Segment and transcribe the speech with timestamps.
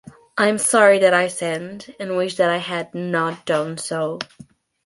[0.35, 4.17] I am sorry that I sinned, and wish that I had not done so.